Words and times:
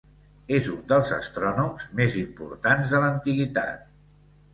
És 0.59 0.69
un 0.75 0.77
dels 0.91 1.11
astrònoms 1.17 1.85
més 1.99 2.15
importants 2.21 2.95
de 2.95 3.03
l'antiguitat. 3.05 3.85